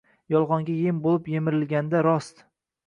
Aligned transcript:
Yolg’onga 0.35 0.77
yem 0.79 1.03
bo’lib 1.03 1.31
yemrilganda 1.35 2.05
Rost 2.11 2.45